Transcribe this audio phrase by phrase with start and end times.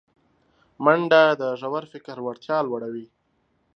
[0.83, 3.05] منډه د ژور فکر وړتیا لوړوي